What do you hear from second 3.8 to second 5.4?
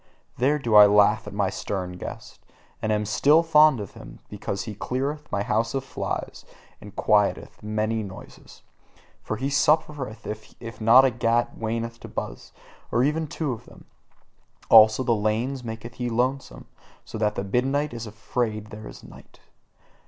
him; because he cleareth